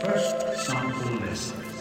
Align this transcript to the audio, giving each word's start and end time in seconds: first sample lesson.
first 0.00 0.66
sample 0.66 1.26
lesson. 1.26 1.71